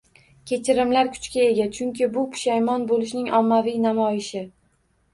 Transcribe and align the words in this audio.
Kechirimlar 0.51 1.11
kuchga 1.17 1.43
ega, 1.51 1.69
chunki 1.77 2.09
bu 2.17 2.25
pushaymon 2.33 2.91
bo‘lishning 2.95 3.31
ommaviy 3.45 3.81
namoyishi 3.89 4.47